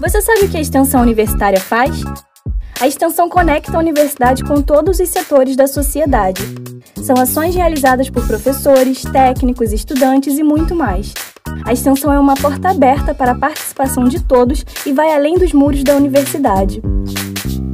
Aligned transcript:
Você 0.00 0.20
sabe 0.22 0.46
o 0.46 0.48
que 0.48 0.56
a 0.56 0.60
extensão 0.60 1.02
universitária 1.02 1.60
faz? 1.60 2.02
A 2.80 2.88
extensão 2.88 3.28
conecta 3.28 3.76
a 3.76 3.78
universidade 3.78 4.42
com 4.42 4.62
todos 4.62 4.98
os 4.98 5.08
setores 5.08 5.54
da 5.54 5.66
sociedade. 5.66 6.42
São 7.02 7.16
ações 7.16 7.54
realizadas 7.54 8.08
por 8.08 8.26
professores, 8.26 9.02
técnicos, 9.02 9.72
estudantes 9.72 10.38
e 10.38 10.42
muito 10.42 10.74
mais. 10.74 11.12
A 11.66 11.72
extensão 11.72 12.12
é 12.12 12.18
uma 12.18 12.34
porta 12.34 12.70
aberta 12.70 13.14
para 13.14 13.32
a 13.32 13.38
participação 13.38 14.04
de 14.04 14.22
todos 14.22 14.64
e 14.86 14.92
vai 14.92 15.14
além 15.14 15.34
dos 15.36 15.52
muros 15.52 15.84
da 15.84 15.94
universidade. 15.94 16.80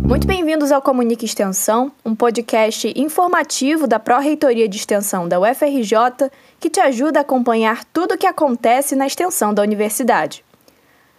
Muito 0.06 0.26
bem-vindos 0.26 0.70
ao 0.70 0.80
Comunique 0.80 1.24
Extensão, 1.24 1.90
um 2.04 2.14
podcast 2.14 2.92
informativo 2.96 3.88
da 3.88 3.98
Pró-Reitoria 3.98 4.68
de 4.68 4.76
Extensão 4.76 5.28
da 5.28 5.40
UFRJ 5.40 6.30
que 6.60 6.70
te 6.70 6.78
ajuda 6.78 7.18
a 7.18 7.22
acompanhar 7.22 7.84
tudo 7.86 8.14
o 8.14 8.18
que 8.18 8.26
acontece 8.26 8.94
na 8.94 9.06
extensão 9.06 9.52
da 9.52 9.62
universidade. 9.62 10.45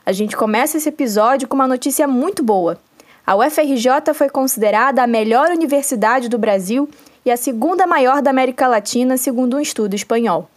A 0.08 0.14
gente 0.14 0.38
começa 0.38 0.78
esse 0.78 0.88
episódio 0.88 1.50
com 1.50 1.56
uma 1.56 1.68
notícia 1.68 2.08
muito 2.08 2.42
boa. 2.42 2.80
A 3.26 3.36
UFRJ 3.36 4.14
foi 4.14 4.30
considerada 4.30 5.04
a 5.04 5.06
melhor 5.06 5.50
universidade 5.50 6.30
do 6.30 6.38
Brasil 6.38 6.90
e 7.26 7.30
a 7.30 7.36
segunda 7.36 7.86
maior 7.86 8.22
da 8.22 8.30
América 8.30 8.70
Latina, 8.70 9.18
segundo 9.18 9.58
um 9.58 9.60
estudo 9.60 9.96
espanhol. 9.96 10.50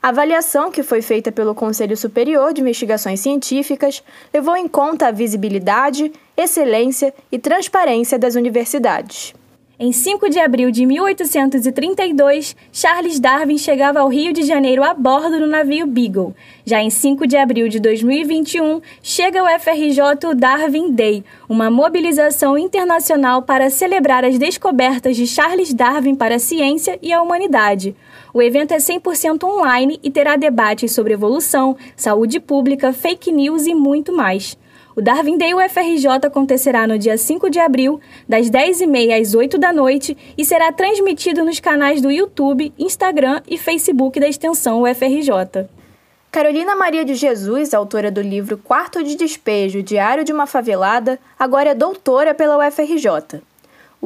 A 0.00 0.10
avaliação, 0.10 0.70
que 0.70 0.84
foi 0.84 1.02
feita 1.02 1.32
pelo 1.32 1.52
Conselho 1.52 1.96
Superior 1.96 2.52
de 2.52 2.60
Investigações 2.60 3.18
Científicas, 3.18 4.04
levou 4.32 4.56
em 4.56 4.68
conta 4.68 5.08
a 5.08 5.10
visibilidade, 5.10 6.12
excelência 6.36 7.12
e 7.32 7.40
transparência 7.40 8.16
das 8.16 8.36
universidades. 8.36 9.34
Em 9.78 9.92
5 9.92 10.30
de 10.30 10.38
abril 10.38 10.70
de 10.70 10.86
1832, 10.86 12.56
Charles 12.72 13.20
Darwin 13.20 13.58
chegava 13.58 14.00
ao 14.00 14.08
Rio 14.08 14.32
de 14.32 14.42
Janeiro 14.42 14.82
a 14.82 14.94
bordo 14.94 15.38
do 15.38 15.46
navio 15.46 15.86
Beagle. 15.86 16.34
Já 16.64 16.80
em 16.80 16.88
5 16.88 17.26
de 17.26 17.36
abril 17.36 17.68
de 17.68 17.78
2021, 17.78 18.80
chega 19.02 19.38
ao 19.38 19.60
FRJ 19.60 20.30
o 20.30 20.34
Darwin 20.34 20.92
Day, 20.92 21.22
uma 21.46 21.70
mobilização 21.70 22.56
internacional 22.56 23.42
para 23.42 23.68
celebrar 23.68 24.24
as 24.24 24.38
descobertas 24.38 25.14
de 25.14 25.26
Charles 25.26 25.74
Darwin 25.74 26.14
para 26.14 26.36
a 26.36 26.38
ciência 26.38 26.98
e 27.02 27.12
a 27.12 27.20
humanidade. 27.20 27.94
O 28.32 28.40
evento 28.40 28.72
é 28.72 28.78
100% 28.78 29.44
online 29.44 30.00
e 30.02 30.10
terá 30.10 30.36
debates 30.36 30.92
sobre 30.92 31.12
evolução, 31.12 31.76
saúde 31.94 32.40
pública, 32.40 32.94
fake 32.94 33.30
news 33.30 33.66
e 33.66 33.74
muito 33.74 34.10
mais. 34.10 34.56
O 34.96 35.02
Darwin 35.02 35.36
Day 35.36 35.52
UFRJ 35.52 36.06
acontecerá 36.24 36.86
no 36.86 36.98
dia 36.98 37.18
5 37.18 37.50
de 37.50 37.60
abril, 37.60 38.00
das 38.26 38.48
10h30 38.48 39.20
às 39.20 39.34
8 39.34 39.58
da 39.58 39.70
noite 39.70 40.16
e 40.38 40.42
será 40.42 40.72
transmitido 40.72 41.44
nos 41.44 41.60
canais 41.60 42.00
do 42.00 42.10
YouTube, 42.10 42.72
Instagram 42.78 43.42
e 43.46 43.58
Facebook 43.58 44.18
da 44.18 44.26
extensão 44.26 44.84
UFRJ. 44.84 45.68
Carolina 46.32 46.74
Maria 46.74 47.04
de 47.04 47.14
Jesus, 47.14 47.74
autora 47.74 48.10
do 48.10 48.22
livro 48.22 48.56
Quarto 48.56 49.04
de 49.04 49.16
Despejo, 49.16 49.82
Diário 49.82 50.24
de 50.24 50.32
uma 50.32 50.46
Favelada, 50.46 51.18
agora 51.38 51.72
é 51.72 51.74
doutora 51.74 52.32
pela 52.32 52.56
UFRJ. 52.66 53.42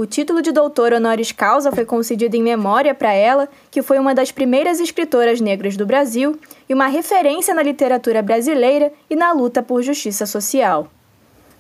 O 0.01 0.07
título 0.07 0.41
de 0.41 0.51
doutora 0.51 0.97
honoris 0.97 1.31
causa 1.31 1.71
foi 1.71 1.85
concedido 1.85 2.35
em 2.35 2.43
memória 2.43 2.95
para 2.95 3.13
ela, 3.13 3.47
que 3.71 3.83
foi 3.83 3.99
uma 3.99 4.15
das 4.15 4.33
primeiras 4.33 4.81
escritoras 4.81 5.43
negras 5.43 5.77
do 5.77 5.85
Brasil 5.85 6.39
e 6.67 6.73
uma 6.73 6.87
referência 6.87 7.53
na 7.53 7.63
literatura 7.63 8.23
brasileira 8.23 8.91
e 9.11 9.15
na 9.15 9.31
luta 9.33 9.63
por 9.63 9.83
justiça 9.83 10.25
social. 10.25 10.89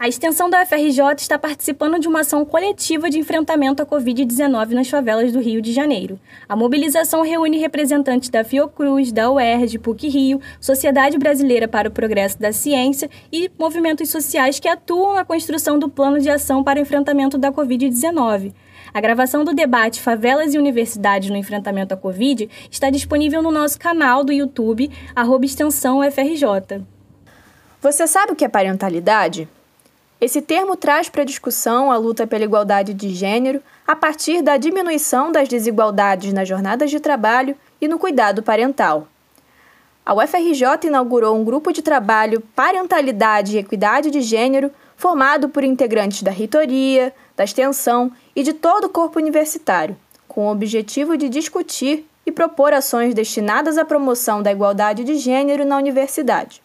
A 0.02 0.08
extensão 0.08 0.48
da 0.48 0.62
UFRJ 0.62 1.16
está 1.18 1.38
participando 1.38 1.98
de 1.98 2.08
uma 2.08 2.20
ação 2.20 2.42
coletiva 2.42 3.10
de 3.10 3.18
enfrentamento 3.18 3.82
à 3.82 3.86
Covid-19 3.86 4.70
nas 4.70 4.88
favelas 4.88 5.30
do 5.30 5.40
Rio 5.40 5.60
de 5.60 5.74
Janeiro. 5.74 6.18
A 6.48 6.56
mobilização 6.56 7.20
reúne 7.20 7.58
representantes 7.58 8.30
da 8.30 8.42
Fiocruz, 8.42 9.12
da 9.12 9.30
UERJ, 9.30 9.78
PUC-Rio, 9.78 10.40
Sociedade 10.58 11.18
Brasileira 11.18 11.68
para 11.68 11.90
o 11.90 11.90
Progresso 11.90 12.40
da 12.40 12.50
Ciência 12.50 13.10
e 13.30 13.50
movimentos 13.58 14.08
sociais 14.08 14.58
que 14.58 14.68
atuam 14.68 15.16
na 15.16 15.22
construção 15.22 15.78
do 15.78 15.86
plano 15.86 16.18
de 16.18 16.30
ação 16.30 16.64
para 16.64 16.78
o 16.78 16.82
enfrentamento 16.82 17.36
da 17.36 17.52
Covid-19. 17.52 18.54
A 18.94 19.00
gravação 19.02 19.44
do 19.44 19.52
debate 19.52 20.00
Favelas 20.00 20.54
e 20.54 20.58
Universidades 20.58 21.28
no 21.28 21.36
Enfrentamento 21.36 21.92
à 21.92 21.96
Covid 21.98 22.48
está 22.70 22.88
disponível 22.88 23.42
no 23.42 23.50
nosso 23.50 23.78
canal 23.78 24.24
do 24.24 24.32
YouTube, 24.32 24.90
arroba 25.14 25.44
extensão. 25.44 26.00
Você 27.82 28.06
sabe 28.06 28.32
o 28.32 28.34
que 28.34 28.46
é 28.46 28.48
parentalidade? 28.48 29.46
Esse 30.20 30.42
termo 30.42 30.76
traz 30.76 31.08
para 31.08 31.24
discussão 31.24 31.90
a 31.90 31.96
luta 31.96 32.26
pela 32.26 32.44
igualdade 32.44 32.92
de 32.92 33.08
gênero 33.08 33.62
a 33.86 33.96
partir 33.96 34.42
da 34.42 34.58
diminuição 34.58 35.32
das 35.32 35.48
desigualdades 35.48 36.34
nas 36.34 36.46
jornadas 36.46 36.90
de 36.90 37.00
trabalho 37.00 37.56
e 37.80 37.88
no 37.88 37.98
cuidado 37.98 38.42
parental. 38.42 39.08
A 40.04 40.12
UFRJ 40.12 40.88
inaugurou 40.88 41.34
um 41.34 41.44
grupo 41.44 41.72
de 41.72 41.80
trabalho 41.80 42.42
Parentalidade 42.54 43.56
e 43.56 43.60
Equidade 43.60 44.10
de 44.10 44.20
Gênero, 44.20 44.70
formado 44.94 45.48
por 45.48 45.64
integrantes 45.64 46.22
da 46.22 46.30
reitoria, 46.30 47.14
da 47.34 47.44
extensão 47.44 48.12
e 48.36 48.42
de 48.42 48.52
todo 48.52 48.84
o 48.84 48.90
corpo 48.90 49.18
universitário, 49.18 49.96
com 50.28 50.46
o 50.46 50.52
objetivo 50.52 51.16
de 51.16 51.30
discutir 51.30 52.06
e 52.26 52.30
propor 52.30 52.74
ações 52.74 53.14
destinadas 53.14 53.78
à 53.78 53.86
promoção 53.86 54.42
da 54.42 54.52
igualdade 54.52 55.02
de 55.02 55.16
gênero 55.16 55.64
na 55.64 55.78
universidade. 55.78 56.60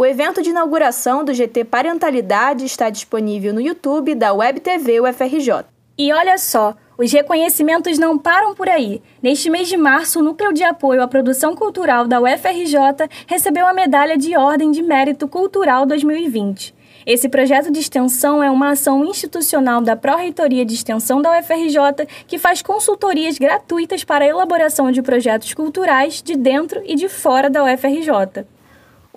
O 0.00 0.06
evento 0.06 0.40
de 0.40 0.48
inauguração 0.48 1.22
do 1.22 1.34
GT 1.34 1.62
Parentalidade 1.62 2.64
está 2.64 2.88
disponível 2.88 3.52
no 3.52 3.60
YouTube 3.60 4.14
da 4.14 4.32
Web 4.32 4.58
TV 4.60 4.98
UFRJ. 4.98 5.66
E 5.98 6.10
olha 6.10 6.38
só, 6.38 6.74
os 6.96 7.12
reconhecimentos 7.12 7.98
não 7.98 8.16
param 8.16 8.54
por 8.54 8.66
aí. 8.66 9.02
Neste 9.22 9.50
mês 9.50 9.68
de 9.68 9.76
março, 9.76 10.18
o 10.20 10.22
Núcleo 10.22 10.54
de 10.54 10.64
Apoio 10.64 11.02
à 11.02 11.06
Produção 11.06 11.54
Cultural 11.54 12.08
da 12.08 12.18
UFRJ 12.18 13.10
recebeu 13.26 13.66
a 13.66 13.74
Medalha 13.74 14.16
de 14.16 14.34
Ordem 14.34 14.70
de 14.70 14.82
Mérito 14.82 15.28
Cultural 15.28 15.84
2020. 15.84 16.74
Esse 17.04 17.28
projeto 17.28 17.70
de 17.70 17.80
extensão 17.80 18.42
é 18.42 18.50
uma 18.50 18.70
ação 18.70 19.04
institucional 19.04 19.82
da 19.82 19.96
Pró-Reitoria 19.96 20.64
de 20.64 20.72
Extensão 20.72 21.20
da 21.20 21.38
UFRJ 21.38 22.08
que 22.26 22.38
faz 22.38 22.62
consultorias 22.62 23.36
gratuitas 23.36 24.02
para 24.02 24.24
a 24.24 24.28
elaboração 24.28 24.90
de 24.90 25.02
projetos 25.02 25.52
culturais 25.52 26.22
de 26.22 26.36
dentro 26.36 26.80
e 26.86 26.94
de 26.94 27.06
fora 27.06 27.50
da 27.50 27.62
UFRJ. 27.62 28.46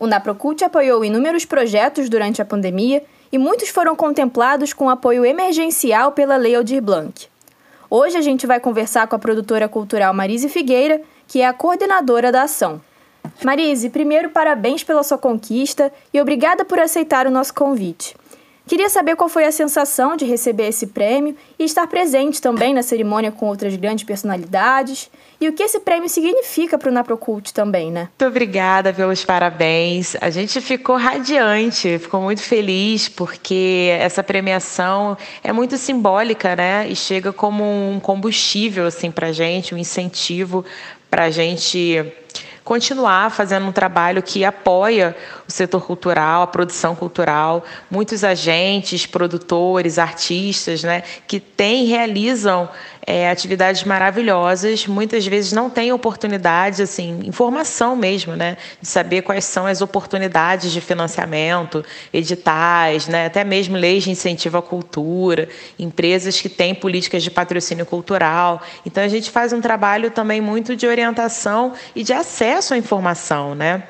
O 0.04 0.06
Naprocult 0.06 0.62
apoiou 0.66 1.06
inúmeros 1.06 1.46
projetos 1.46 2.10
durante 2.10 2.42
a 2.42 2.46
pandemia 2.46 3.06
e 3.32 3.38
muitos 3.38 3.70
foram 3.70 3.96
contemplados 3.96 4.74
com 4.74 4.90
apoio 4.90 5.24
emergencial 5.24 6.12
pela 6.12 6.36
Lei 6.36 6.56
Aldir 6.56 6.82
Blanc. 6.82 7.26
Hoje 7.90 8.18
a 8.18 8.22
gente 8.22 8.46
vai 8.46 8.60
conversar 8.60 9.08
com 9.08 9.16
a 9.16 9.20
produtora 9.20 9.70
cultural 9.70 10.14
Marise 10.14 10.50
Figueira, 10.50 11.02
que 11.26 11.40
é 11.40 11.48
a 11.48 11.54
coordenadora 11.54 12.34
da 12.34 12.44
ação. 12.44 12.82
Marise, 13.46 13.90
primeiro 13.90 14.30
parabéns 14.30 14.84
pela 14.84 15.04
sua 15.04 15.18
conquista 15.18 15.90
e 16.14 16.20
obrigada 16.20 16.66
por 16.66 16.80
aceitar 16.80 17.26
o 17.26 17.32
nosso 17.32 17.54
convite. 17.54 18.14
Queria 18.66 18.88
saber 18.90 19.18
qual 19.18 19.28
foi 19.28 19.44
a 19.44 19.52
sensação 19.52 20.16
de 20.16 20.24
receber 20.24 20.70
esse 20.70 20.88
prêmio 20.88 21.36
e 21.60 21.66
estar 21.66 21.86
presente 21.86 22.42
também 22.42 22.74
na 22.74 22.82
cerimônia 22.82 23.30
com 23.30 23.46
outras 23.48 23.76
grandes 23.76 24.06
personalidades 24.06 25.10
e 25.40 25.50
o 25.50 25.54
que 25.54 25.64
esse 25.64 25.82
prêmio 25.82 26.08
significa 26.08 26.78
para 26.78 26.90
o 26.90 26.94
Naprocult 26.94 27.54
também, 27.54 27.92
né? 27.92 28.08
Muito 28.18 28.26
obrigada 28.26 28.94
pelos 28.94 29.26
parabéns. 29.26 30.16
A 30.22 30.30
gente 30.30 30.62
ficou 30.62 30.96
radiante, 30.96 32.00
ficou 32.00 32.22
muito 32.22 32.42
feliz 32.42 33.10
porque 33.10 33.90
essa 34.00 34.24
premiação 34.24 35.18
é 35.44 35.52
muito 35.52 35.78
simbólica, 35.78 36.56
né? 36.56 36.88
E 36.88 36.96
chega 36.96 37.34
como 37.34 37.66
um 37.66 38.00
combustível 38.00 38.86
assim 38.86 39.12
para 39.12 39.34
gente, 39.34 39.76
um 39.76 39.78
incentivo 39.78 40.64
para 41.12 41.30
gente 41.30 42.02
continuar 42.64 43.30
fazendo 43.30 43.68
um 43.68 43.72
trabalho 43.72 44.24
que 44.24 44.46
apoia 44.46 45.16
o 45.48 45.52
setor 45.52 45.86
cultural, 45.86 46.44
a 46.44 46.48
produção 46.48 46.96
cultural, 46.96 47.64
muitos 47.92 48.24
agentes, 48.24 49.06
produtores, 49.06 50.00
artistas, 50.00 50.84
né, 50.84 51.04
que 51.28 51.40
têm, 51.40 51.86
realizam 51.86 52.70
é, 53.06 53.30
atividades 53.30 53.84
maravilhosas, 53.84 54.88
muitas 54.88 55.26
vezes 55.26 55.52
não 55.52 55.70
têm 55.70 55.92
oportunidades, 55.92 56.80
assim, 56.80 57.20
informação 57.26 57.96
mesmo, 57.96 58.36
né, 58.36 58.58
de 58.82 58.88
saber 58.88 59.22
quais 59.22 59.46
são 59.46 59.66
as 59.66 59.82
oportunidades 59.82 60.72
de 60.72 60.82
financiamento, 60.82 61.84
editais, 62.14 63.08
né, 63.08 63.26
até 63.26 63.44
mesmo 63.44 63.76
leis 63.76 64.04
de 64.04 64.12
incentivo 64.12 64.58
à 64.58 64.62
cultura, 64.62 65.50
empresas 65.78 66.40
que 66.40 66.50
têm 66.50 66.74
políticas 66.74 67.24
de 67.24 67.32
patrocínio 67.32 67.86
cultural. 67.86 68.62
Então 68.86 69.04
a 69.04 69.08
gente 69.08 69.30
faz 69.30 69.54
um 69.54 69.62
trabalho 69.62 70.12
também 70.12 70.42
muito 70.42 70.76
de 70.76 70.88
orientação 70.88 71.74
e 71.96 72.04
de 72.04 72.14
acesso 72.14 72.74
à 72.74 72.78
informação, 72.78 73.56
né? 73.56 73.84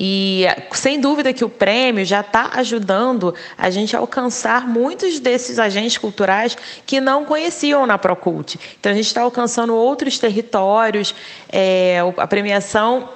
E 0.00 0.46
sem 0.70 1.00
dúvida 1.00 1.32
que 1.32 1.44
o 1.44 1.48
prêmio 1.48 2.04
já 2.04 2.20
está 2.20 2.50
ajudando 2.54 3.34
a 3.56 3.68
gente 3.68 3.96
a 3.96 3.98
alcançar 3.98 4.64
muitos 4.64 5.18
desses 5.18 5.58
agentes 5.58 5.98
culturais 5.98 6.56
que 6.86 7.00
não 7.00 7.24
conheciam 7.24 7.84
na 7.84 7.98
Procult. 7.98 8.60
Então 8.78 8.92
a 8.92 8.94
gente 8.94 9.06
está 9.06 9.22
alcançando 9.22 9.74
outros 9.74 10.16
territórios. 10.16 11.12
É, 11.50 11.98
a 12.16 12.28
premiação 12.28 13.08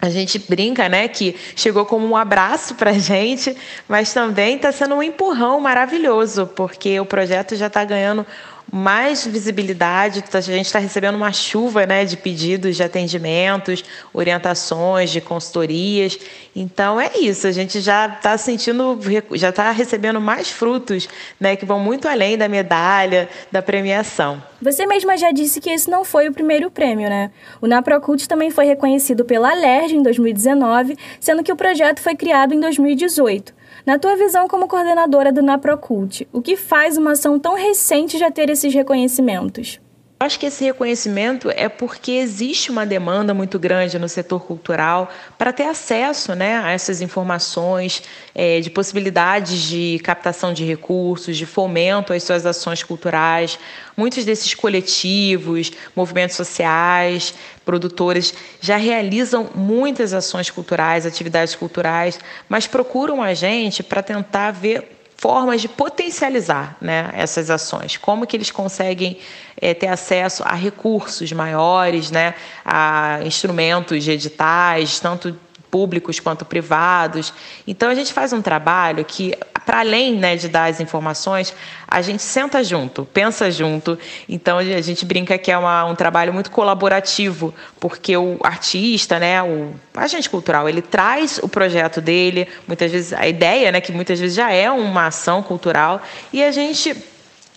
a 0.00 0.10
gente 0.10 0.40
brinca, 0.40 0.88
né, 0.88 1.06
que 1.06 1.36
chegou 1.54 1.84
como 1.86 2.04
um 2.06 2.16
abraço 2.16 2.74
para 2.74 2.90
a 2.90 2.98
gente, 2.98 3.56
mas 3.88 4.12
também 4.12 4.56
está 4.56 4.72
sendo 4.72 4.96
um 4.96 5.02
empurrão 5.02 5.60
maravilhoso, 5.60 6.46
porque 6.54 6.98
o 6.98 7.06
projeto 7.06 7.54
já 7.54 7.68
está 7.68 7.84
ganhando 7.84 8.26
mais 8.70 9.26
visibilidade. 9.26 10.22
A 10.32 10.40
gente 10.40 10.66
está 10.66 10.78
recebendo 10.78 11.14
uma 11.14 11.32
chuva 11.32 11.86
né, 11.86 12.04
de 12.04 12.16
pedidos 12.16 12.76
de 12.76 12.82
atendimentos, 12.82 13.84
orientações, 14.12 15.10
de 15.10 15.20
consultorias. 15.20 16.18
Então 16.54 17.00
é 17.00 17.10
isso, 17.18 17.46
a 17.46 17.52
gente 17.52 17.80
já 17.80 18.06
está 18.06 18.36
sentindo, 18.36 18.98
já 19.34 19.50
está 19.50 19.70
recebendo 19.70 20.20
mais 20.20 20.50
frutos, 20.50 21.08
né, 21.38 21.56
que 21.56 21.64
vão 21.64 21.78
muito 21.78 22.08
além 22.08 22.36
da 22.36 22.48
medalha, 22.48 23.28
da 23.50 23.62
premiação. 23.62 24.42
Você 24.60 24.86
mesma 24.86 25.16
já 25.16 25.30
disse 25.30 25.60
que 25.60 25.70
esse 25.70 25.88
não 25.88 26.04
foi 26.04 26.28
o 26.28 26.32
primeiro 26.32 26.68
prêmio, 26.70 27.08
né? 27.08 27.30
O 27.60 27.66
Naprocult 27.68 28.28
também 28.28 28.50
foi 28.50 28.64
reconhecido 28.64 29.24
pela 29.24 29.52
Alerj 29.52 29.94
em 29.94 30.02
2019, 30.02 30.96
sendo 31.20 31.44
que 31.44 31.52
o 31.52 31.56
projeto 31.56 32.00
foi 32.00 32.16
criado 32.16 32.52
em 32.52 32.60
2018. 32.60 33.57
Na 33.84 33.98
tua 33.98 34.16
visão 34.16 34.46
como 34.48 34.68
coordenadora 34.68 35.32
do 35.32 35.42
Naprocult, 35.42 36.28
o 36.32 36.42
que 36.42 36.56
faz 36.56 36.96
uma 36.96 37.12
ação 37.12 37.38
tão 37.38 37.54
recente 37.54 38.18
já 38.18 38.30
ter 38.30 38.50
esses 38.50 38.72
reconhecimentos? 38.72 39.80
Acho 40.20 40.40
que 40.40 40.46
esse 40.46 40.64
reconhecimento 40.64 41.48
é 41.54 41.68
porque 41.68 42.10
existe 42.10 42.72
uma 42.72 42.84
demanda 42.84 43.32
muito 43.32 43.56
grande 43.56 44.00
no 44.00 44.08
setor 44.08 44.44
cultural 44.44 45.08
para 45.38 45.52
ter 45.52 45.62
acesso 45.68 46.34
né, 46.34 46.58
a 46.58 46.72
essas 46.72 47.00
informações, 47.00 48.02
é, 48.34 48.58
de 48.58 48.68
possibilidades 48.68 49.62
de 49.62 50.00
captação 50.02 50.52
de 50.52 50.64
recursos, 50.64 51.36
de 51.36 51.46
fomento 51.46 52.12
às 52.12 52.24
suas 52.24 52.44
ações 52.44 52.82
culturais. 52.82 53.60
Muitos 53.96 54.24
desses 54.24 54.52
coletivos, 54.54 55.70
movimentos 55.94 56.34
sociais, 56.34 57.32
produtores 57.64 58.34
já 58.60 58.76
realizam 58.76 59.48
muitas 59.54 60.12
ações 60.12 60.50
culturais, 60.50 61.06
atividades 61.06 61.54
culturais, 61.54 62.18
mas 62.48 62.66
procuram 62.66 63.22
a 63.22 63.34
gente 63.34 63.84
para 63.84 64.02
tentar 64.02 64.50
ver 64.50 64.97
formas 65.18 65.60
de 65.60 65.68
potencializar 65.68 66.76
né, 66.80 67.10
essas 67.12 67.50
ações, 67.50 67.96
como 67.96 68.24
que 68.24 68.36
eles 68.36 68.52
conseguem 68.52 69.18
é, 69.60 69.74
ter 69.74 69.88
acesso 69.88 70.44
a 70.46 70.54
recursos 70.54 71.32
maiores, 71.32 72.12
né, 72.12 72.34
a 72.64 73.18
instrumentos 73.24 74.06
editais, 74.06 75.00
tanto 75.00 75.36
públicos 75.70 76.20
quanto 76.20 76.44
privados. 76.44 77.34
Então 77.66 77.90
a 77.90 77.94
gente 77.94 78.12
faz 78.12 78.32
um 78.32 78.40
trabalho 78.40 79.04
que, 79.04 79.34
para 79.68 79.80
além 79.80 80.14
né, 80.16 80.34
de 80.34 80.48
dar 80.48 80.70
as 80.70 80.80
informações, 80.80 81.54
a 81.86 82.00
gente 82.00 82.22
senta 82.22 82.64
junto, 82.64 83.04
pensa 83.04 83.50
junto. 83.50 83.98
Então 84.26 84.56
a 84.56 84.80
gente 84.80 85.04
brinca 85.04 85.36
que 85.36 85.52
é 85.52 85.58
uma, 85.58 85.84
um 85.84 85.94
trabalho 85.94 86.32
muito 86.32 86.50
colaborativo, 86.50 87.54
porque 87.78 88.16
o 88.16 88.38
artista, 88.42 89.18
né, 89.18 89.42
o 89.42 89.74
agente 89.94 90.30
cultural, 90.30 90.70
ele 90.70 90.80
traz 90.80 91.38
o 91.42 91.48
projeto 91.50 92.00
dele, 92.00 92.48
muitas 92.66 92.90
vezes 92.90 93.12
a 93.12 93.28
ideia, 93.28 93.70
né, 93.70 93.78
que 93.82 93.92
muitas 93.92 94.18
vezes 94.18 94.34
já 94.34 94.50
é 94.50 94.70
uma 94.70 95.08
ação 95.08 95.42
cultural, 95.42 96.00
e 96.32 96.42
a 96.42 96.50
gente 96.50 96.96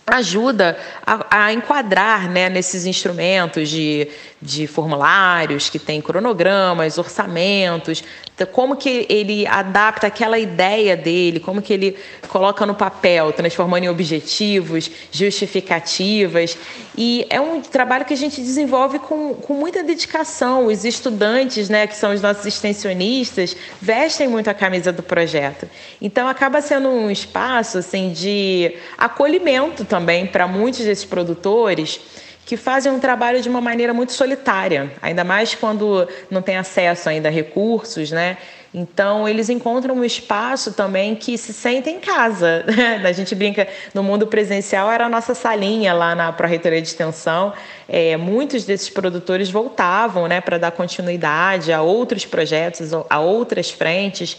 ajuda 0.06 0.76
a, 1.06 1.44
a, 1.44 1.52
enquadrar 1.52 2.28
né, 2.28 2.48
nesses 2.48 2.84
instrumentos 2.84 3.70
de, 3.70 4.08
de 4.40 4.66
formulários 4.66 5.70
que 5.70 5.78
tem 5.78 6.02
cronogramas, 6.02 6.98
orçamentos, 6.98 8.04
como 8.50 8.76
que 8.76 9.06
ele 9.08 9.46
adapta 9.46 10.06
aquela 10.06 10.38
ideia 10.38 10.96
dele, 10.96 11.38
como 11.38 11.60
que 11.60 11.72
ele 11.72 11.96
coloca 12.28 12.64
no 12.64 12.74
papel, 12.74 13.32
transformando 13.32 13.84
em 13.84 13.88
objetivos, 13.88 14.90
justificativas. 15.10 16.56
E 16.96 17.26
é 17.30 17.40
um 17.40 17.60
trabalho 17.60 18.04
que 18.04 18.14
a 18.14 18.16
gente 18.16 18.40
desenvolve 18.40 18.98
com, 18.98 19.34
com 19.34 19.54
muita 19.54 19.82
dedicação. 19.82 20.66
Os 20.66 20.84
estudantes, 20.84 21.68
né, 21.68 21.86
que 21.86 21.96
são 21.96 22.12
os 22.12 22.22
nossos 22.22 22.46
extensionistas, 22.46 23.56
vestem 23.80 24.28
muito 24.28 24.48
a 24.48 24.54
camisa 24.54 24.90
do 24.90 25.02
projeto. 25.02 25.68
Então 26.00 26.26
acaba 26.26 26.60
sendo 26.60 26.88
um 26.88 27.10
espaço 27.10 27.78
assim 27.78 28.12
de 28.12 28.76
acolhimento 28.96 29.84
também 29.84 30.26
para 30.26 30.46
muitos 30.46 30.80
desses 30.80 31.04
produtores 31.04 32.00
que 32.44 32.56
fazem 32.56 32.90
um 32.90 32.98
trabalho 32.98 33.40
de 33.40 33.48
uma 33.48 33.60
maneira 33.60 33.94
muito 33.94 34.12
solitária, 34.12 34.92
ainda 35.00 35.24
mais 35.24 35.54
quando 35.54 36.08
não 36.30 36.42
tem 36.42 36.56
acesso 36.56 37.08
ainda 37.08 37.28
a 37.28 37.30
recursos, 37.30 38.10
né? 38.10 38.36
Então, 38.74 39.28
eles 39.28 39.50
encontram 39.50 39.94
um 39.96 40.04
espaço 40.04 40.72
também 40.72 41.14
que 41.14 41.36
se 41.36 41.52
sentem 41.52 41.96
em 41.96 42.00
casa. 42.00 42.64
Né? 42.66 43.02
A 43.04 43.12
gente 43.12 43.34
brinca, 43.34 43.68
no 43.92 44.02
mundo 44.02 44.26
presencial 44.26 44.90
era 44.90 45.04
a 45.04 45.08
nossa 45.10 45.34
salinha 45.34 45.92
lá 45.92 46.14
na 46.14 46.32
Pró-Reitoria 46.32 46.80
de 46.80 46.88
Extensão. 46.88 47.52
É, 47.86 48.16
muitos 48.16 48.64
desses 48.64 48.88
produtores 48.88 49.50
voltavam 49.50 50.26
né, 50.26 50.40
para 50.40 50.56
dar 50.56 50.70
continuidade 50.70 51.70
a 51.70 51.82
outros 51.82 52.24
projetos, 52.24 52.92
a 53.10 53.20
outras 53.20 53.70
frentes. 53.70 54.38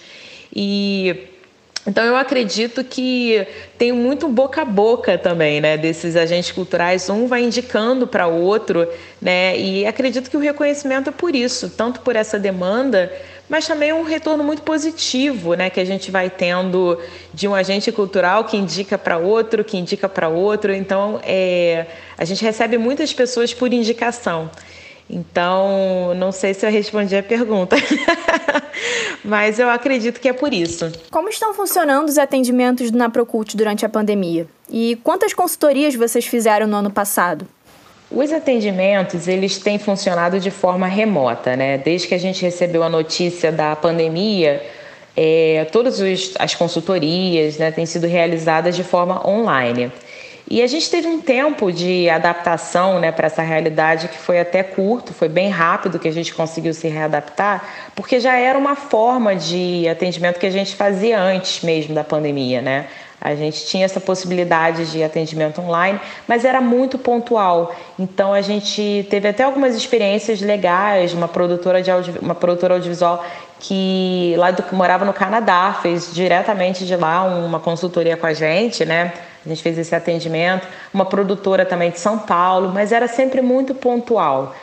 E 0.55 1.27
então 1.85 2.03
eu 2.03 2.15
acredito 2.15 2.83
que 2.83 3.45
tem 3.77 3.91
muito 3.91 4.27
boca 4.27 4.61
a 4.61 4.65
boca 4.65 5.17
também, 5.17 5.59
né, 5.59 5.77
desses 5.77 6.15
agentes 6.15 6.51
culturais, 6.51 7.09
um 7.09 7.27
vai 7.27 7.43
indicando 7.43 8.07
para 8.07 8.27
o 8.27 8.41
outro, 8.41 8.87
né, 9.21 9.57
e 9.57 9.85
acredito 9.85 10.29
que 10.29 10.37
o 10.37 10.39
reconhecimento 10.39 11.09
é 11.09 11.13
por 11.13 11.35
isso, 11.35 11.69
tanto 11.69 11.99
por 11.99 12.15
essa 12.15 12.39
demanda, 12.39 13.11
mas 13.49 13.67
também 13.67 13.91
um 13.91 14.03
retorno 14.03 14.43
muito 14.43 14.61
positivo, 14.61 15.55
né, 15.55 15.69
que 15.69 15.79
a 15.79 15.85
gente 15.85 16.09
vai 16.09 16.29
tendo 16.29 16.97
de 17.33 17.47
um 17.47 17.53
agente 17.53 17.91
cultural 17.91 18.45
que 18.45 18.55
indica 18.55 18.97
para 18.97 19.17
outro, 19.17 19.63
que 19.63 19.77
indica 19.77 20.07
para 20.07 20.29
outro, 20.29 20.73
então 20.73 21.19
é, 21.23 21.85
a 22.17 22.23
gente 22.23 22.43
recebe 22.43 22.77
muitas 22.77 23.11
pessoas 23.13 23.53
por 23.53 23.73
indicação. 23.73 24.49
Então, 25.13 26.15
não 26.15 26.31
sei 26.31 26.55
se 26.55 26.65
eu 26.65 26.71
respondi 26.71 27.15
a 27.15 27.21
pergunta, 27.21 27.75
mas 29.23 29.59
eu 29.59 29.69
acredito 29.69 30.19
que 30.19 30.27
é 30.27 30.33
por 30.33 30.51
isso. 30.51 30.91
Como 31.11 31.29
estão 31.29 31.53
funcionando 31.53 32.09
os 32.09 32.17
atendimentos 32.17 32.89
do 32.89 32.97
Naprocult 32.97 33.55
durante 33.55 33.85
a 33.85 33.89
pandemia? 33.89 34.47
E 34.67 34.97
quantas 35.03 35.31
consultorias 35.31 35.93
vocês 35.93 36.25
fizeram 36.25 36.65
no 36.65 36.77
ano 36.77 36.89
passado? 36.89 37.47
Os 38.09 38.31
atendimentos, 38.31 39.27
eles 39.27 39.59
têm 39.59 39.77
funcionado 39.77 40.39
de 40.39 40.49
forma 40.49 40.87
remota, 40.87 41.55
né? 41.55 41.77
Desde 41.77 42.07
que 42.07 42.15
a 42.15 42.19
gente 42.19 42.41
recebeu 42.41 42.81
a 42.81 42.89
notícia 42.89 43.51
da 43.51 43.75
pandemia, 43.75 44.63
é, 45.15 45.67
todas 45.71 46.01
as 46.39 46.55
consultorias 46.55 47.57
né, 47.57 47.71
têm 47.71 47.85
sido 47.85 48.07
realizadas 48.07 48.75
de 48.75 48.83
forma 48.83 49.27
online. 49.27 49.91
E 50.49 50.61
a 50.61 50.67
gente 50.67 50.89
teve 50.89 51.07
um 51.07 51.21
tempo 51.21 51.71
de 51.71 52.09
adaptação 52.09 52.99
né, 52.99 53.11
para 53.11 53.27
essa 53.27 53.41
realidade 53.41 54.07
que 54.09 54.17
foi 54.17 54.39
até 54.39 54.61
curto, 54.61 55.13
foi 55.13 55.29
bem 55.29 55.49
rápido 55.49 55.97
que 55.97 56.07
a 56.07 56.11
gente 56.11 56.33
conseguiu 56.33 56.73
se 56.73 56.87
readaptar, 56.87 57.63
porque 57.95 58.19
já 58.19 58.35
era 58.37 58.57
uma 58.57 58.75
forma 58.75 59.35
de 59.35 59.87
atendimento 59.87 60.39
que 60.39 60.45
a 60.45 60.51
gente 60.51 60.75
fazia 60.75 61.19
antes 61.19 61.63
mesmo 61.63 61.95
da 61.95 62.03
pandemia, 62.03 62.61
né? 62.61 62.87
A 63.23 63.35
gente 63.35 63.65
tinha 63.65 63.85
essa 63.85 64.01
possibilidade 64.01 64.91
de 64.91 65.01
atendimento 65.01 65.61
online, 65.61 65.97
mas 66.27 66.43
era 66.43 66.59
muito 66.59 66.97
pontual. 66.97 67.73
Então 67.97 68.33
a 68.33 68.41
gente 68.41 69.07
teve 69.09 69.29
até 69.29 69.43
algumas 69.43 69.77
experiências 69.77 70.41
legais, 70.41 71.13
uma 71.13 71.29
produtora 71.29 71.81
de 71.81 71.89
audio, 71.89 72.15
uma 72.21 72.35
produtora 72.35 72.73
audiovisual 72.73 73.25
que 73.61 74.35
lá 74.37 74.51
do, 74.51 74.61
morava 74.75 75.05
no 75.05 75.13
Canadá 75.13 75.79
fez 75.81 76.13
diretamente 76.13 76.85
de 76.85 76.97
lá 76.97 77.23
uma 77.23 77.61
consultoria 77.61 78.17
com 78.17 78.25
a 78.25 78.33
gente, 78.33 78.83
né? 78.83 79.13
A 79.45 79.49
gente 79.49 79.61
fez 79.61 79.77
esse 79.77 79.93
atendimento, 79.93 80.67
uma 80.93 81.05
produtora 81.05 81.65
também 81.65 81.91
de 81.91 81.99
São 81.99 82.17
Paulo, 82.17 82.71
mas 82.73 82.91
era 82.91 83.07
sempre 83.07 83.41
muito 83.41 83.75
pontual. 83.75 84.55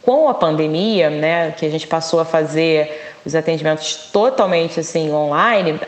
Com 0.00 0.28
a 0.28 0.34
pandemia, 0.34 1.10
né, 1.10 1.52
que 1.52 1.66
a 1.66 1.70
gente 1.70 1.86
passou 1.86 2.18
a 2.18 2.24
fazer 2.24 3.12
os 3.24 3.34
atendimentos 3.34 4.10
totalmente 4.12 4.80
assim 4.80 5.12
online, 5.12 5.78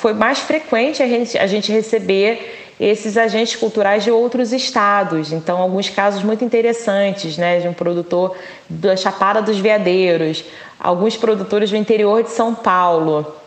foi 0.00 0.12
mais 0.12 0.40
frequente 0.40 1.02
a 1.02 1.06
gente, 1.06 1.38
a 1.38 1.46
gente 1.46 1.72
receber 1.72 2.58
esses 2.78 3.16
agentes 3.16 3.54
culturais 3.56 4.02
de 4.02 4.10
outros 4.10 4.52
estados. 4.52 5.32
Então, 5.32 5.62
alguns 5.62 5.88
casos 5.88 6.22
muito 6.24 6.44
interessantes, 6.44 7.38
né, 7.38 7.60
de 7.60 7.68
um 7.68 7.72
produtor 7.72 8.36
da 8.68 8.96
Chapada 8.96 9.40
dos 9.40 9.58
Veadeiros, 9.58 10.44
alguns 10.80 11.16
produtores 11.16 11.70
do 11.70 11.76
interior 11.76 12.24
de 12.24 12.30
São 12.30 12.54
Paulo. 12.54 13.41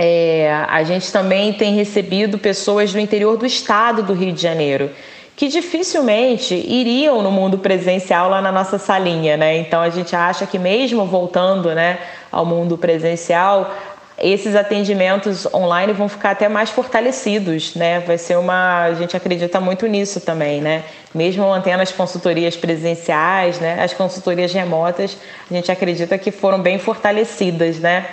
É, 0.00 0.64
a 0.68 0.84
gente 0.84 1.10
também 1.10 1.52
tem 1.52 1.74
recebido 1.74 2.38
pessoas 2.38 2.92
do 2.92 3.00
interior 3.00 3.36
do 3.36 3.44
estado 3.44 4.00
do 4.00 4.12
Rio 4.12 4.32
de 4.32 4.40
Janeiro 4.40 4.90
que 5.34 5.46
dificilmente 5.46 6.52
iriam 6.52 7.22
no 7.22 7.30
mundo 7.30 7.58
presencial 7.58 8.28
lá 8.28 8.42
na 8.42 8.50
nossa 8.50 8.76
salinha, 8.76 9.36
né? 9.36 9.56
Então 9.58 9.80
a 9.80 9.88
gente 9.88 10.14
acha 10.16 10.44
que 10.46 10.58
mesmo 10.58 11.06
voltando, 11.06 11.72
né, 11.72 11.98
ao 12.32 12.44
mundo 12.44 12.76
presencial, 12.76 13.72
esses 14.20 14.56
atendimentos 14.56 15.46
online 15.54 15.92
vão 15.92 16.08
ficar 16.08 16.32
até 16.32 16.48
mais 16.48 16.70
fortalecidos, 16.70 17.76
né? 17.76 18.00
Vai 18.00 18.18
ser 18.18 18.36
uma, 18.36 18.82
a 18.82 18.94
gente 18.94 19.16
acredita 19.16 19.60
muito 19.60 19.86
nisso 19.86 20.20
também, 20.20 20.60
né? 20.60 20.82
Mesmo 21.14 21.48
mantendo 21.48 21.84
as 21.84 21.92
consultorias 21.92 22.56
presenciais, 22.56 23.60
né? 23.60 23.80
As 23.80 23.92
consultorias 23.92 24.52
remotas, 24.52 25.16
a 25.48 25.54
gente 25.54 25.70
acredita 25.70 26.18
que 26.18 26.32
foram 26.32 26.60
bem 26.60 26.80
fortalecidas, 26.80 27.78
né? 27.78 28.06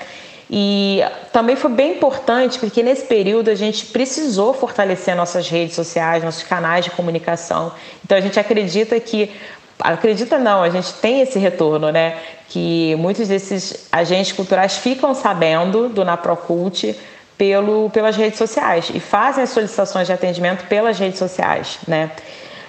E 0.49 1.01
também 1.33 1.55
foi 1.55 1.71
bem 1.71 1.93
importante 1.93 2.59
porque 2.59 2.83
nesse 2.83 3.05
período 3.05 3.49
a 3.49 3.55
gente 3.55 3.87
precisou 3.87 4.53
fortalecer 4.53 5.15
nossas 5.15 5.49
redes 5.49 5.75
sociais, 5.75 6.23
nossos 6.23 6.43
canais 6.43 6.85
de 6.85 6.91
comunicação. 6.91 7.71
Então 8.03 8.17
a 8.17 8.21
gente 8.21 8.39
acredita 8.39 8.99
que 8.99 9.31
acredita 9.79 10.37
não, 10.37 10.61
a 10.61 10.69
gente 10.69 10.93
tem 10.93 11.21
esse 11.21 11.39
retorno, 11.39 11.91
né? 11.91 12.17
Que 12.47 12.95
muitos 12.97 13.27
desses 13.27 13.87
agentes 13.91 14.31
culturais 14.31 14.77
ficam 14.77 15.15
sabendo 15.15 15.89
do 15.89 16.05
Naprocult 16.05 16.95
pelo, 17.37 17.89
pelas 17.89 18.15
redes 18.15 18.37
sociais 18.37 18.91
e 18.93 18.99
fazem 18.99 19.43
as 19.43 19.49
solicitações 19.49 20.07
de 20.07 20.13
atendimento 20.13 20.67
pelas 20.67 20.99
redes 20.99 21.17
sociais, 21.19 21.79
né? 21.87 22.11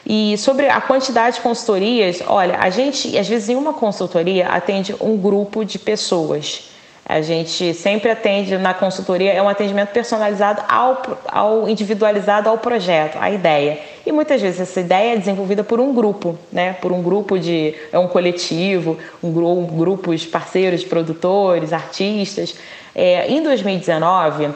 E 0.09 0.39
sobre 0.39 0.69
a 0.69 0.81
quantidade 0.81 1.37
de 1.37 1.43
consultorias, 1.43 2.23
olha, 2.27 2.59
a 2.59 2.71
gente, 2.71 3.19
às 3.19 3.29
vezes, 3.29 3.49
em 3.49 3.57
uma 3.57 3.75
consultoria 3.75 4.49
atende 4.49 4.95
um 5.01 5.17
grupo 5.17 5.65
de 5.65 5.81
pessoas. 5.81 6.71
A 7.09 7.21
gente 7.21 7.73
sempre 7.73 8.11
atende 8.11 8.59
na 8.59 8.75
consultoria, 8.75 9.33
é 9.33 9.41
um 9.41 9.49
atendimento 9.49 9.91
personalizado 9.91 10.61
ao, 10.69 11.03
ao 11.29 11.69
individualizado 11.69 12.49
ao 12.49 12.59
projeto, 12.59 13.17
à 13.21 13.31
ideia. 13.31 13.79
E 14.05 14.11
muitas 14.11 14.43
vezes 14.43 14.61
essa 14.61 14.81
ideia 14.81 15.15
é 15.15 15.17
desenvolvida 15.17 15.63
por 15.63 15.79
um 15.79 15.95
grupo, 15.95 16.37
né? 16.51 16.73
Por 16.81 16.91
um 16.91 17.01
grupo 17.01 17.39
de. 17.39 17.75
é 17.93 17.99
um 17.99 18.09
coletivo, 18.09 18.99
um, 19.23 19.29
um 19.29 19.67
grupos 19.67 20.27
parceiros, 20.27 20.83
produtores, 20.83 21.73
artistas. 21.73 22.57
É, 22.93 23.31
em 23.31 23.41
2019, 23.41 24.51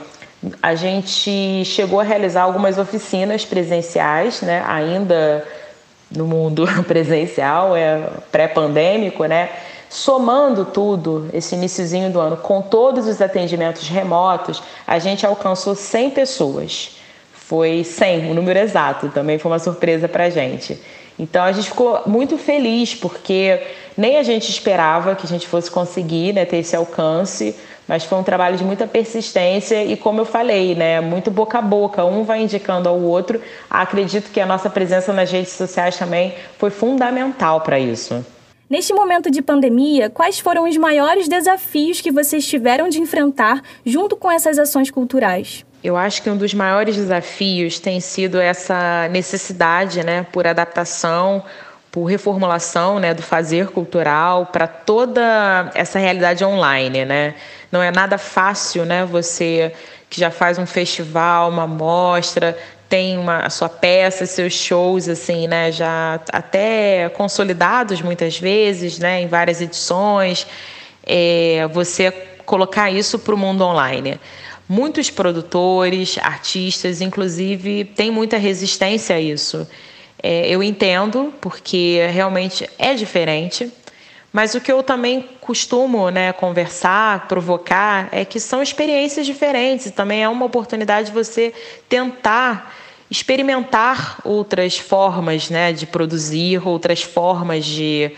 a 0.60 0.74
gente 0.74 1.64
chegou 1.64 2.00
a 2.00 2.02
realizar 2.02 2.42
algumas 2.42 2.78
oficinas 2.78 3.44
presenciais, 3.44 4.42
né? 4.42 4.64
Ainda 4.66 5.46
no 6.10 6.26
mundo 6.26 6.66
presencial, 6.84 7.76
é 7.76 8.08
pré-pandêmico, 8.32 9.24
né? 9.26 9.50
Somando 9.90 10.64
tudo, 10.66 11.28
esse 11.32 11.56
iníciozinho 11.56 12.12
do 12.12 12.20
ano, 12.20 12.36
com 12.36 12.62
todos 12.62 13.08
os 13.08 13.20
atendimentos 13.20 13.88
remotos, 13.88 14.62
a 14.86 15.00
gente 15.00 15.26
alcançou 15.26 15.74
100 15.74 16.10
pessoas. 16.10 16.96
Foi 17.32 17.82
100, 17.82 18.30
o 18.30 18.34
número 18.34 18.56
exato, 18.60 19.08
também 19.08 19.36
foi 19.36 19.50
uma 19.50 19.58
surpresa 19.58 20.08
para 20.08 20.26
a 20.26 20.30
gente. 20.30 20.80
Então 21.18 21.42
a 21.42 21.50
gente 21.50 21.70
ficou 21.70 22.02
muito 22.06 22.38
feliz 22.38 22.94
porque 22.94 23.60
nem 23.96 24.16
a 24.16 24.22
gente 24.22 24.48
esperava 24.48 25.16
que 25.16 25.26
a 25.26 25.28
gente 25.28 25.48
fosse 25.48 25.68
conseguir 25.68 26.34
né, 26.34 26.44
ter 26.44 26.58
esse 26.58 26.76
alcance, 26.76 27.56
mas 27.88 28.04
foi 28.04 28.16
um 28.16 28.22
trabalho 28.22 28.56
de 28.56 28.62
muita 28.62 28.86
persistência 28.86 29.84
e 29.84 29.96
como 29.96 30.20
eu 30.20 30.24
falei, 30.24 30.76
né, 30.76 31.00
muito 31.00 31.32
boca 31.32 31.58
a 31.58 31.62
boca, 31.62 32.04
um 32.04 32.22
vai 32.22 32.40
indicando 32.40 32.88
ao 32.88 33.00
outro. 33.00 33.42
Acredito 33.68 34.30
que 34.30 34.40
a 34.40 34.46
nossa 34.46 34.70
presença 34.70 35.12
nas 35.12 35.32
redes 35.32 35.50
sociais 35.50 35.98
também 35.98 36.32
foi 36.58 36.70
fundamental 36.70 37.60
para 37.62 37.80
isso. 37.80 38.24
Neste 38.70 38.94
momento 38.94 39.32
de 39.32 39.42
pandemia, 39.42 40.08
quais 40.08 40.38
foram 40.38 40.68
os 40.68 40.76
maiores 40.76 41.26
desafios 41.26 42.00
que 42.00 42.12
vocês 42.12 42.46
tiveram 42.46 42.88
de 42.88 43.00
enfrentar 43.00 43.60
junto 43.84 44.16
com 44.16 44.30
essas 44.30 44.60
ações 44.60 44.92
culturais? 44.92 45.66
Eu 45.82 45.96
acho 45.96 46.22
que 46.22 46.30
um 46.30 46.36
dos 46.36 46.54
maiores 46.54 46.94
desafios 46.94 47.80
tem 47.80 47.98
sido 47.98 48.38
essa 48.38 49.08
necessidade, 49.08 50.04
né, 50.04 50.24
por 50.30 50.46
adaptação, 50.46 51.42
por 51.90 52.04
reformulação, 52.04 53.00
né, 53.00 53.12
do 53.12 53.24
fazer 53.24 53.70
cultural 53.70 54.46
para 54.46 54.68
toda 54.68 55.72
essa 55.74 55.98
realidade 55.98 56.44
online, 56.44 57.04
né? 57.04 57.34
Não 57.72 57.82
é 57.82 57.90
nada 57.90 58.18
fácil, 58.18 58.84
né, 58.84 59.04
você 59.04 59.72
que 60.10 60.20
já 60.20 60.30
faz 60.30 60.58
um 60.58 60.66
festival, 60.66 61.48
uma 61.48 61.68
mostra, 61.68 62.58
tem 62.88 63.16
uma, 63.16 63.46
a 63.46 63.50
sua 63.50 63.68
peça, 63.68 64.26
seus 64.26 64.52
shows, 64.52 65.08
assim, 65.08 65.46
né, 65.46 65.70
já 65.70 66.20
até 66.32 67.08
consolidados 67.10 68.02
muitas 68.02 68.36
vezes, 68.36 68.98
né, 68.98 69.22
em 69.22 69.28
várias 69.28 69.60
edições, 69.60 70.44
é, 71.06 71.68
você 71.72 72.10
colocar 72.44 72.90
isso 72.90 73.16
para 73.20 73.32
o 73.32 73.38
mundo 73.38 73.64
online. 73.64 74.20
Muitos 74.68 75.08
produtores, 75.08 76.18
artistas, 76.20 77.00
inclusive, 77.00 77.84
têm 77.84 78.10
muita 78.10 78.36
resistência 78.36 79.14
a 79.14 79.20
isso. 79.20 79.66
É, 80.22 80.48
eu 80.48 80.62
entendo, 80.62 81.32
porque 81.40 82.06
realmente 82.12 82.68
é 82.76 82.94
diferente, 82.94 83.72
mas 84.32 84.54
o 84.54 84.60
que 84.60 84.70
eu 84.70 84.82
também 84.82 85.28
costumo 85.40 86.08
né, 86.10 86.32
conversar, 86.32 87.26
provocar, 87.26 88.08
é 88.12 88.24
que 88.24 88.38
são 88.38 88.62
experiências 88.62 89.26
diferentes. 89.26 89.90
Também 89.90 90.22
é 90.22 90.28
uma 90.28 90.46
oportunidade 90.46 91.08
de 91.08 91.12
você 91.12 91.52
tentar 91.88 92.74
experimentar 93.10 94.20
outras 94.24 94.78
formas 94.78 95.50
né, 95.50 95.72
de 95.72 95.84
produzir, 95.84 96.66
outras 96.66 97.02
formas 97.02 97.64
de, 97.64 98.12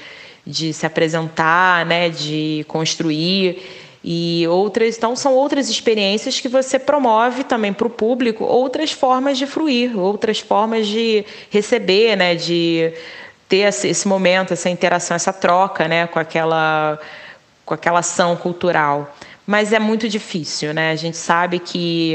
de 0.46 0.74
se 0.74 0.84
apresentar, 0.84 1.86
né, 1.86 2.10
de 2.10 2.64
construir 2.68 3.62
e 4.04 4.46
outras 4.48 4.96
então 4.96 5.14
são 5.14 5.32
outras 5.32 5.70
experiências 5.70 6.40
que 6.40 6.48
você 6.48 6.76
promove 6.76 7.44
também 7.44 7.72
para 7.72 7.86
o 7.86 7.90
público 7.90 8.42
outras 8.42 8.90
formas 8.90 9.38
de 9.38 9.46
fruir 9.46 9.96
outras 9.96 10.40
formas 10.40 10.88
de 10.88 11.24
receber 11.50 12.16
né 12.16 12.34
de 12.34 12.92
ter 13.52 13.68
esse 13.68 14.08
momento, 14.08 14.54
essa 14.54 14.70
interação, 14.70 15.14
essa 15.14 15.30
troca 15.30 15.86
né, 15.86 16.06
com, 16.06 16.18
aquela, 16.18 16.98
com 17.66 17.74
aquela 17.74 17.98
ação 17.98 18.34
cultural. 18.34 19.14
Mas 19.46 19.74
é 19.74 19.78
muito 19.78 20.08
difícil, 20.08 20.72
né? 20.72 20.92
A 20.92 20.96
gente 20.96 21.16
sabe 21.16 21.58
que 21.58 22.14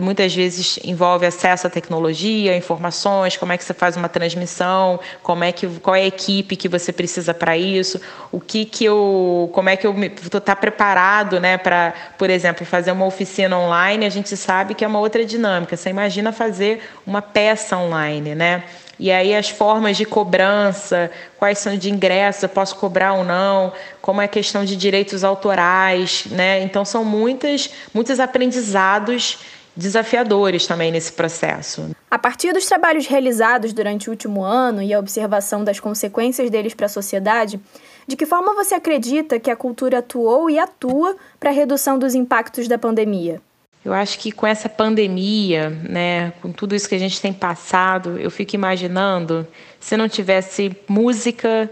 muitas 0.00 0.32
vezes 0.32 0.78
envolve 0.84 1.26
acesso 1.26 1.66
à 1.66 1.70
tecnologia, 1.70 2.56
informações, 2.56 3.36
como 3.36 3.50
é 3.50 3.56
que 3.56 3.64
você 3.64 3.74
faz 3.74 3.96
uma 3.96 4.08
transmissão, 4.08 5.00
como 5.22 5.42
é 5.42 5.50
que 5.50 5.66
qual 5.80 5.96
é 5.96 6.02
a 6.02 6.06
equipe 6.06 6.54
que 6.54 6.68
você 6.68 6.92
precisa 6.92 7.34
para 7.34 7.56
isso, 7.56 7.98
o 8.30 8.38
que 8.38 8.64
que 8.64 8.84
eu, 8.84 9.50
como 9.52 9.70
é 9.70 9.76
que 9.76 9.86
eu 9.86 9.94
estou 10.22 10.40
tá 10.40 10.54
preparado, 10.54 11.40
né, 11.40 11.56
para, 11.56 11.94
por 12.16 12.30
exemplo, 12.30 12.64
fazer 12.64 12.92
uma 12.92 13.06
oficina 13.06 13.58
online. 13.58 14.06
A 14.06 14.10
gente 14.10 14.36
sabe 14.36 14.74
que 14.74 14.84
é 14.84 14.86
uma 14.86 15.00
outra 15.00 15.24
dinâmica. 15.24 15.76
Você 15.76 15.90
imagina 15.90 16.30
fazer 16.30 16.80
uma 17.04 17.22
peça 17.22 17.76
online, 17.76 18.36
né? 18.36 18.62
E 19.00 19.10
aí 19.10 19.34
as 19.34 19.48
formas 19.48 19.96
de 19.96 20.04
cobrança, 20.04 21.10
quais 21.38 21.58
são 21.58 21.74
de 21.74 21.90
ingresso, 21.90 22.46
posso 22.50 22.76
cobrar 22.76 23.14
ou 23.14 23.24
não, 23.24 23.72
como 24.02 24.20
é 24.20 24.26
a 24.26 24.28
questão 24.28 24.62
de 24.62 24.76
direitos 24.76 25.24
autorais, 25.24 26.26
né? 26.30 26.62
Então 26.62 26.84
são 26.84 27.02
muitas, 27.02 27.70
muitos 27.94 28.20
aprendizados 28.20 29.38
desafiadores 29.74 30.66
também 30.66 30.92
nesse 30.92 31.12
processo. 31.12 31.90
A 32.10 32.18
partir 32.18 32.52
dos 32.52 32.66
trabalhos 32.66 33.06
realizados 33.06 33.72
durante 33.72 34.10
o 34.10 34.12
último 34.12 34.42
ano 34.42 34.82
e 34.82 34.92
a 34.92 34.98
observação 34.98 35.64
das 35.64 35.80
consequências 35.80 36.50
deles 36.50 36.74
para 36.74 36.84
a 36.84 36.88
sociedade, 36.90 37.58
de 38.06 38.16
que 38.16 38.26
forma 38.26 38.54
você 38.54 38.74
acredita 38.74 39.40
que 39.40 39.50
a 39.50 39.56
cultura 39.56 40.00
atuou 40.00 40.50
e 40.50 40.58
atua 40.58 41.16
para 41.38 41.48
a 41.48 41.54
redução 41.54 41.98
dos 41.98 42.14
impactos 42.14 42.68
da 42.68 42.76
pandemia? 42.76 43.40
Eu 43.82 43.94
acho 43.94 44.18
que 44.18 44.30
com 44.30 44.46
essa 44.46 44.68
pandemia, 44.68 45.70
né, 45.70 46.32
com 46.42 46.52
tudo 46.52 46.74
isso 46.74 46.88
que 46.88 46.94
a 46.94 46.98
gente 46.98 47.20
tem 47.20 47.32
passado, 47.32 48.18
eu 48.18 48.30
fico 48.30 48.54
imaginando 48.54 49.46
se 49.80 49.96
não 49.96 50.06
tivesse 50.06 50.76
música, 50.86 51.70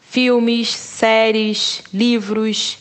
filmes, 0.00 0.68
séries, 0.70 1.82
livros, 1.92 2.78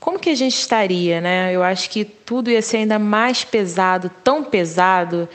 como 0.00 0.18
que 0.18 0.30
a 0.30 0.34
gente 0.34 0.54
estaria, 0.54 1.20
né? 1.20 1.54
Eu 1.54 1.62
acho 1.62 1.88
que 1.88 2.04
tudo 2.04 2.50
ia 2.50 2.60
ser 2.60 2.78
ainda 2.78 2.98
mais 2.98 3.44
pesado, 3.44 4.10
tão 4.24 4.42
pesado. 4.42 5.28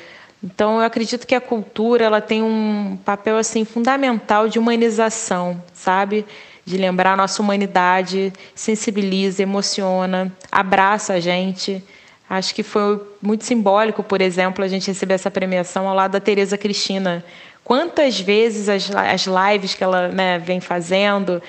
Então, 0.44 0.80
eu 0.80 0.86
acredito 0.86 1.26
que 1.26 1.34
a 1.34 1.40
cultura 1.40 2.04
ela 2.04 2.20
tem 2.20 2.44
um 2.44 3.00
papel 3.06 3.38
assim 3.38 3.64
fundamental 3.64 4.50
de 4.50 4.60
humanização, 4.60 5.64
sabe? 5.74 6.26
De 6.66 6.76
lembrar 6.76 7.14
a 7.14 7.16
nossa 7.16 7.42
humanidade, 7.42 8.34
sensibiliza, 8.54 9.42
emociona, 9.42 10.30
abraça 10.52 11.14
a 11.14 11.20
gente. 11.22 11.82
Acho 12.30 12.54
que 12.54 12.64
foi 12.64 13.02
muito 13.22 13.46
simbólico, 13.46 14.04
por 14.04 14.22
exemplo, 14.22 14.64
a 14.64 14.68
gente 14.68 14.88
receber 14.88 15.14
essa 15.14 15.32
premiação 15.32 15.88
ao 15.88 15.96
lado 15.96 16.12
da 16.12 16.20
Tereza 16.20 16.58
Cristina. 16.58 17.24
Quantas 17.64 18.20
vezes 18.20 18.68
as, 18.68 18.90
as 18.94 19.26
lives 19.26 19.74
que 19.74 19.84
ela 19.84 20.10
né, 20.10 20.38
vem 20.40 20.60
fazendo 20.60 21.42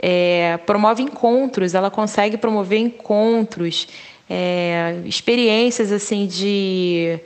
é, 0.00 0.58
promove 0.66 1.02
encontros, 1.02 1.74
ela 1.74 1.90
consegue 1.90 2.36
promover 2.36 2.78
encontros, 2.78 3.88
é, 4.28 4.96
experiências 5.04 5.92
assim 5.92 6.26
de 6.26 7.18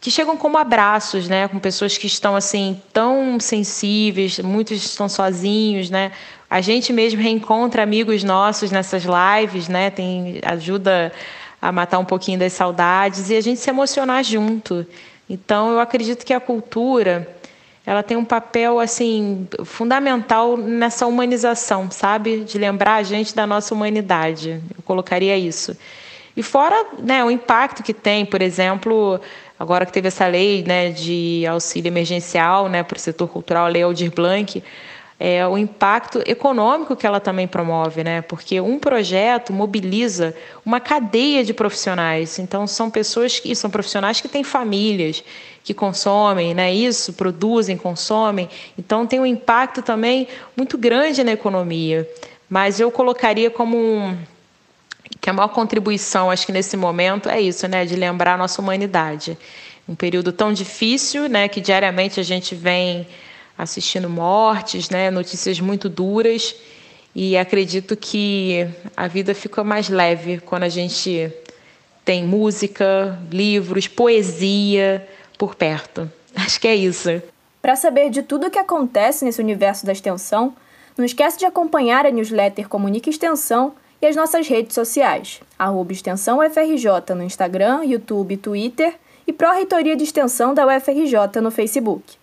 que 0.00 0.10
chegam 0.10 0.36
como 0.36 0.56
abraços, 0.56 1.28
né, 1.28 1.46
com 1.46 1.58
pessoas 1.58 1.98
que 1.98 2.06
estão 2.06 2.34
assim 2.34 2.80
tão 2.90 3.38
sensíveis, 3.38 4.38
muitos 4.38 4.82
estão 4.82 5.10
sozinhos, 5.10 5.90
né? 5.90 6.10
A 6.48 6.62
gente 6.62 6.90
mesmo 6.92 7.20
reencontra 7.20 7.82
amigos 7.82 8.24
nossos 8.24 8.70
nessas 8.70 9.04
lives, 9.04 9.68
né? 9.68 9.90
Tem 9.90 10.40
ajuda 10.42 11.12
a 11.60 11.70
matar 11.70 11.98
um 11.98 12.04
pouquinho 12.04 12.38
das 12.38 12.52
saudades 12.52 13.30
e 13.30 13.36
a 13.36 13.40
gente 13.40 13.60
se 13.60 13.68
emocionar 13.68 14.24
junto. 14.24 14.86
Então, 15.28 15.70
eu 15.72 15.80
acredito 15.80 16.24
que 16.24 16.32
a 16.32 16.40
cultura 16.40 17.28
ela 17.86 18.02
tem 18.02 18.16
um 18.16 18.24
papel 18.24 18.78
assim 18.78 19.48
fundamental 19.64 20.56
nessa 20.56 21.06
humanização, 21.06 21.90
sabe? 21.90 22.40
De 22.44 22.58
lembrar 22.58 22.96
a 22.96 23.02
gente 23.02 23.34
da 23.34 23.46
nossa 23.46 23.74
humanidade. 23.74 24.60
Eu 24.76 24.82
colocaria 24.84 25.36
isso. 25.36 25.76
E 26.36 26.42
fora 26.42 26.86
né, 26.98 27.24
o 27.24 27.30
impacto 27.30 27.82
que 27.82 27.92
tem, 27.92 28.24
por 28.24 28.40
exemplo, 28.40 29.20
agora 29.58 29.84
que 29.84 29.92
teve 29.92 30.08
essa 30.08 30.26
lei 30.26 30.62
né, 30.66 30.90
de 30.90 31.44
auxílio 31.46 31.88
emergencial 31.88 32.68
né, 32.68 32.82
para 32.82 32.96
o 32.96 33.00
setor 33.00 33.28
cultural, 33.28 33.66
a 33.66 33.68
Lei 33.68 33.82
Aldir 33.82 34.12
Blanc, 34.14 34.62
é, 35.22 35.46
o 35.46 35.58
impacto 35.58 36.22
econômico 36.24 36.96
que 36.96 37.06
ela 37.06 37.20
também 37.20 37.46
promove, 37.46 38.02
né? 38.02 38.22
Porque 38.22 38.58
um 38.58 38.78
projeto 38.78 39.52
mobiliza 39.52 40.34
uma 40.64 40.80
cadeia 40.80 41.44
de 41.44 41.52
profissionais. 41.52 42.38
Então 42.38 42.66
são 42.66 42.90
pessoas 42.90 43.38
que 43.38 43.54
são 43.54 43.68
profissionais 43.68 44.18
que 44.18 44.28
têm 44.28 44.42
famílias, 44.42 45.22
que 45.62 45.74
consomem, 45.74 46.54
né? 46.54 46.72
Isso, 46.72 47.12
produzem, 47.12 47.76
consomem. 47.76 48.48
Então 48.78 49.06
tem 49.06 49.20
um 49.20 49.26
impacto 49.26 49.82
também 49.82 50.26
muito 50.56 50.78
grande 50.78 51.22
na 51.22 51.32
economia. 51.32 52.08
Mas 52.48 52.80
eu 52.80 52.90
colocaria 52.90 53.50
como 53.50 53.76
um, 53.76 54.16
que 55.20 55.28
a 55.28 55.34
maior 55.34 55.48
contribuição, 55.48 56.30
acho 56.30 56.46
que 56.46 56.52
nesse 56.52 56.78
momento 56.78 57.28
é 57.28 57.38
isso, 57.38 57.68
né? 57.68 57.84
De 57.84 57.94
lembrar 57.94 58.34
a 58.34 58.38
nossa 58.38 58.62
humanidade 58.62 59.36
um 59.86 59.94
período 59.94 60.32
tão 60.32 60.52
difícil, 60.52 61.28
né, 61.28 61.48
que 61.48 61.60
diariamente 61.60 62.20
a 62.20 62.22
gente 62.22 62.54
vem 62.54 63.04
assistindo 63.62 64.08
mortes, 64.08 64.88
né, 64.88 65.10
notícias 65.10 65.60
muito 65.60 65.88
duras, 65.88 66.54
e 67.14 67.36
acredito 67.36 67.96
que 67.96 68.66
a 68.96 69.06
vida 69.08 69.34
fica 69.34 69.62
mais 69.64 69.88
leve 69.88 70.38
quando 70.40 70.62
a 70.62 70.68
gente 70.68 71.32
tem 72.04 72.24
música, 72.24 73.18
livros, 73.30 73.86
poesia 73.86 75.06
por 75.36 75.54
perto. 75.54 76.10
Acho 76.34 76.60
que 76.60 76.68
é 76.68 76.74
isso. 76.74 77.22
Para 77.60 77.76
saber 77.76 78.10
de 78.10 78.22
tudo 78.22 78.46
o 78.46 78.50
que 78.50 78.58
acontece 78.58 79.24
nesse 79.24 79.40
universo 79.40 79.84
da 79.84 79.92
extensão, 79.92 80.54
não 80.96 81.04
esquece 81.04 81.38
de 81.38 81.44
acompanhar 81.44 82.06
a 82.06 82.10
newsletter 82.10 82.68
Comunica 82.68 83.10
Extensão 83.10 83.74
e 84.00 84.06
as 84.06 84.16
nossas 84.16 84.48
redes 84.48 84.74
sociais, 84.74 85.40
arroba 85.58 85.92
Extensão 85.92 86.38
UFRJ 86.38 87.14
no 87.14 87.22
Instagram, 87.22 87.84
YouTube, 87.84 88.36
Twitter 88.38 88.94
e 89.30 89.32
Pró-Reitoria 89.32 89.96
de 89.96 90.02
Extensão 90.02 90.52
da 90.52 90.66
UFRJ 90.66 91.40
no 91.40 91.52
Facebook. 91.52 92.16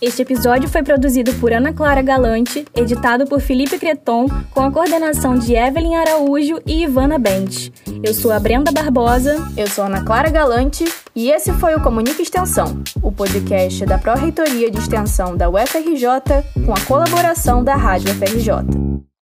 Este 0.00 0.22
episódio 0.22 0.68
foi 0.68 0.84
produzido 0.84 1.34
por 1.34 1.52
Ana 1.52 1.72
Clara 1.72 2.00
Galante, 2.00 2.64
editado 2.72 3.26
por 3.26 3.40
Felipe 3.40 3.76
Creton, 3.76 4.28
com 4.52 4.60
a 4.60 4.70
coordenação 4.70 5.36
de 5.36 5.54
Evelyn 5.54 5.96
Araújo 5.96 6.60
e 6.64 6.84
Ivana 6.84 7.18
Bentes. 7.18 7.72
Eu 8.04 8.14
sou 8.14 8.30
a 8.30 8.38
Brenda 8.38 8.70
Barbosa. 8.70 9.36
Eu 9.56 9.68
sou 9.68 9.84
Ana 9.84 10.04
Clara 10.04 10.30
Galante 10.30 10.84
e 11.14 11.30
esse 11.30 11.52
foi 11.54 11.74
o 11.74 11.82
Comunica 11.82 12.22
Extensão, 12.22 12.82
o 13.02 13.10
podcast 13.10 13.84
da 13.84 13.98
Pró-Reitoria 13.98 14.70
de 14.70 14.78
Extensão 14.78 15.36
da 15.36 15.50
UFRJ 15.50 16.06
com 16.64 16.72
a 16.72 16.80
colaboração 16.86 17.64
da 17.64 17.74
Rádio 17.74 18.12
UFRJ. 18.12 19.04